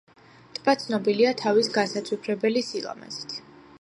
[0.57, 3.37] ტბა ცნობილია თავის განსაცვიფრებელი სილამაზით.